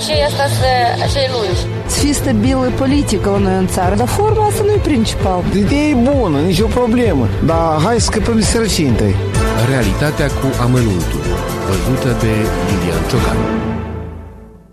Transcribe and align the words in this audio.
aceea 0.00 0.26
asta 0.26 0.46
să, 0.46 0.70
acei 1.06 1.28
lungi. 1.34 1.62
Să 1.92 1.98
fie 2.00 2.12
stabilă 2.12 2.70
politică 2.78 3.30
la 3.30 3.38
noi 3.38 3.56
în 3.58 3.66
țară, 3.66 3.94
dar 3.94 4.06
forma 4.06 4.46
asta 4.46 4.62
nu 4.62 4.72
e 4.72 4.80
principal. 4.90 5.44
Ideea 5.56 5.88
e 5.88 5.94
bună, 5.94 6.40
nicio 6.40 6.66
problemă, 6.66 7.26
dar 7.46 7.80
hai 7.84 8.00
să 8.00 8.08
scăpăm 8.10 8.34
de 8.34 8.42
sărăcinte. 8.42 9.14
Realitatea 9.68 10.26
cu 10.26 10.48
amănuntul, 10.60 11.22
văzută 11.68 12.10
de 12.24 12.32
Lilian 12.68 13.02
Ciocan. 13.08 13.36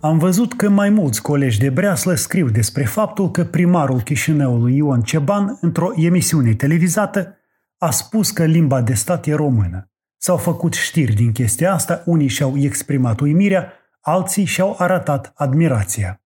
Am 0.00 0.18
văzut 0.18 0.52
că 0.54 0.68
mai 0.68 0.90
mulți 0.90 1.22
colegi 1.22 1.58
de 1.58 1.70
breaslă 1.70 2.14
scriu 2.14 2.48
despre 2.48 2.84
faptul 2.84 3.30
că 3.30 3.44
primarul 3.44 4.00
Chișinăului 4.00 4.76
Ion 4.76 5.00
Ceban, 5.00 5.58
într-o 5.60 5.90
emisiune 5.96 6.54
televizată, 6.54 7.36
a 7.78 7.90
spus 7.90 8.30
că 8.30 8.44
limba 8.44 8.80
de 8.80 8.94
stat 8.94 9.26
e 9.26 9.34
română. 9.34 9.90
S-au 10.16 10.36
făcut 10.36 10.74
știri 10.74 11.14
din 11.14 11.32
chestia 11.32 11.72
asta, 11.72 12.02
unii 12.04 12.28
și-au 12.28 12.54
exprimat 12.58 13.20
uimirea, 13.20 13.72
alții 14.02 14.44
și-au 14.44 14.74
arătat 14.78 15.32
admirația. 15.34 16.22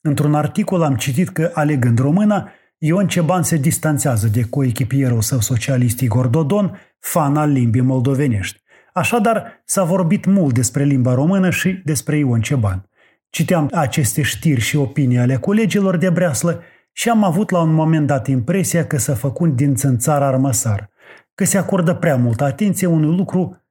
Într-un 0.00 0.34
articol 0.34 0.82
am 0.82 0.96
citit 0.96 1.28
că, 1.28 1.50
alegând 1.54 1.98
româna, 1.98 2.50
Ion 2.78 3.08
Ceban 3.08 3.42
se 3.42 3.56
distanțează 3.56 4.26
de 4.26 4.42
coechipierul 4.42 5.20
său 5.20 5.40
socialist 5.40 6.00
Igor 6.00 6.26
Dodon, 6.26 6.78
fan 6.98 7.36
al 7.36 7.50
limbii 7.50 7.80
moldovenești. 7.80 8.60
Așadar, 8.92 9.62
s-a 9.64 9.84
vorbit 9.84 10.24
mult 10.24 10.54
despre 10.54 10.84
limba 10.84 11.14
română 11.14 11.50
și 11.50 11.82
despre 11.84 12.16
Ion 12.16 12.40
Ceban. 12.40 12.88
Citeam 13.30 13.68
aceste 13.72 14.22
știri 14.22 14.60
și 14.60 14.76
opinii 14.76 15.18
ale 15.18 15.36
colegilor 15.36 15.96
de 15.96 16.10
breaslă 16.10 16.62
și 16.92 17.08
am 17.08 17.24
avut 17.24 17.50
la 17.50 17.60
un 17.60 17.72
moment 17.72 18.06
dat 18.06 18.26
impresia 18.26 18.86
că 18.86 18.98
s-a 18.98 19.14
făcut 19.14 19.56
din 19.56 19.74
țânțar 19.74 20.22
armăsar, 20.22 20.90
că 21.34 21.44
se 21.44 21.58
acordă 21.58 21.94
prea 21.94 22.16
multă 22.16 22.44
atenție 22.44 22.86
unui 22.86 23.16
lucru 23.16 23.62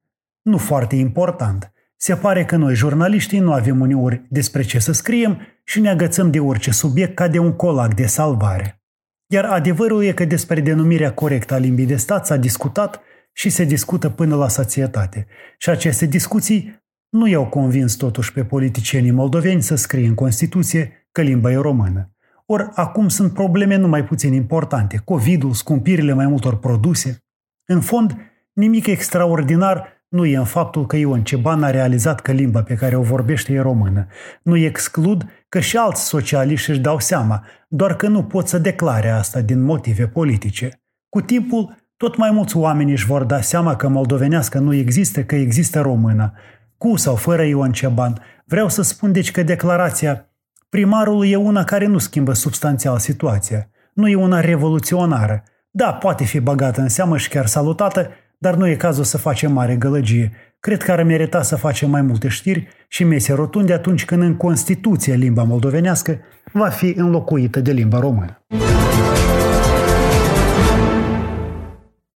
nu 0.42 0.58
foarte 0.58 0.96
important. 0.96 1.72
Se 2.04 2.16
pare 2.16 2.44
că 2.44 2.56
noi, 2.56 2.74
jurnaliștii, 2.74 3.38
nu 3.38 3.52
avem 3.52 3.80
uneori 3.80 4.22
despre 4.28 4.62
ce 4.62 4.78
să 4.78 4.92
scriem 4.92 5.38
și 5.64 5.80
ne 5.80 5.88
agățăm 5.88 6.30
de 6.30 6.40
orice 6.40 6.70
subiect 6.70 7.14
ca 7.14 7.28
de 7.28 7.38
un 7.38 7.52
colac 7.52 7.94
de 7.94 8.06
salvare. 8.06 8.82
Iar 9.26 9.44
adevărul 9.44 10.04
e 10.04 10.12
că 10.12 10.24
despre 10.24 10.60
denumirea 10.60 11.14
corectă 11.14 11.54
a 11.54 11.56
limbii 11.56 11.86
de 11.86 11.96
stat 11.96 12.26
s-a 12.26 12.36
discutat 12.36 13.00
și 13.32 13.48
se 13.50 13.64
discută 13.64 14.10
până 14.10 14.36
la 14.36 14.48
sațietate. 14.48 15.26
Și 15.58 15.70
aceste 15.70 16.06
discuții 16.06 16.82
nu 17.08 17.26
i-au 17.26 17.46
convins 17.46 17.94
totuși 17.94 18.32
pe 18.32 18.44
politicienii 18.44 19.10
moldoveni 19.10 19.62
să 19.62 19.74
scrie 19.74 20.06
în 20.06 20.14
Constituție 20.14 21.08
că 21.12 21.22
limba 21.22 21.50
e 21.50 21.56
română. 21.56 22.10
Ori 22.46 22.68
acum 22.74 23.08
sunt 23.08 23.32
probleme 23.32 23.76
numai 23.76 24.04
puțin 24.04 24.32
importante, 24.32 25.02
COVID-ul, 25.04 25.52
scumpirile 25.52 26.12
mai 26.12 26.26
multor 26.26 26.58
produse. 26.58 27.24
În 27.64 27.80
fond, 27.80 28.16
nimic 28.52 28.86
extraordinar 28.86 30.01
nu 30.12 30.24
e 30.24 30.36
în 30.36 30.44
faptul 30.44 30.86
că 30.86 30.96
Ion 30.96 31.24
Ceban 31.24 31.62
a 31.62 31.70
realizat 31.70 32.20
că 32.20 32.32
limba 32.32 32.62
pe 32.62 32.74
care 32.74 32.96
o 32.96 33.02
vorbește 33.02 33.52
e 33.52 33.60
română. 33.60 34.06
Nu 34.42 34.56
exclud 34.56 35.26
că 35.48 35.60
și 35.60 35.76
alți 35.76 36.04
socialiști 36.04 36.70
își 36.70 36.78
dau 36.78 36.98
seama, 36.98 37.44
doar 37.68 37.96
că 37.96 38.08
nu 38.08 38.24
pot 38.24 38.48
să 38.48 38.58
declare 38.58 39.10
asta 39.10 39.40
din 39.40 39.62
motive 39.62 40.06
politice. 40.06 40.82
Cu 41.08 41.20
timpul, 41.20 41.76
tot 41.96 42.16
mai 42.16 42.30
mulți 42.30 42.56
oameni 42.56 42.90
își 42.90 43.06
vor 43.06 43.24
da 43.24 43.40
seama 43.40 43.76
că 43.76 43.88
moldovenească 43.88 44.58
nu 44.58 44.74
există, 44.74 45.22
că 45.22 45.34
există 45.34 45.80
română 45.80 46.32
cu 46.78 46.96
sau 46.96 47.14
fără 47.14 47.42
Ion 47.42 47.72
Ceban. 47.72 48.20
Vreau 48.44 48.68
să 48.68 48.82
spun 48.82 49.12
deci 49.12 49.30
că 49.30 49.42
declarația 49.42 50.28
primarului 50.68 51.30
e 51.30 51.36
una 51.36 51.64
care 51.64 51.86
nu 51.86 51.98
schimbă 51.98 52.32
substanțial 52.32 52.98
situația. 52.98 53.70
Nu 53.92 54.08
e 54.08 54.14
una 54.14 54.40
revoluționară. 54.40 55.42
Da, 55.70 55.92
poate 55.92 56.24
fi 56.24 56.40
băgată 56.40 56.80
în 56.80 56.88
seamă 56.88 57.16
și 57.16 57.28
chiar 57.28 57.46
salutată, 57.46 58.08
dar 58.42 58.54
nu 58.54 58.68
e 58.68 58.74
cazul 58.74 59.04
să 59.04 59.18
facem 59.18 59.52
mare 59.52 59.76
gălăgie. 59.76 60.32
Cred 60.60 60.82
că 60.82 60.92
ar 60.92 61.02
merita 61.02 61.42
să 61.42 61.56
facem 61.56 61.90
mai 61.90 62.02
multe 62.02 62.28
știri 62.28 62.68
și 62.88 63.04
mese 63.04 63.32
rotunde 63.32 63.72
atunci 63.72 64.04
când 64.04 64.22
în 64.22 64.36
Constituție 64.36 65.14
limba 65.14 65.42
moldovenească 65.42 66.18
va 66.52 66.68
fi 66.68 66.94
înlocuită 66.96 67.60
de 67.60 67.72
limba 67.72 67.98
română. 67.98 68.42